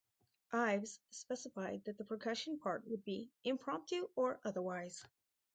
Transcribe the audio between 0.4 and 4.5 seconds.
Ives specified that the percussion part would be "impromptu or